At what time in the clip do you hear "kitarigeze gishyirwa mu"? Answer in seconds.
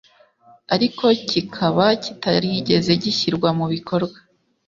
2.03-3.65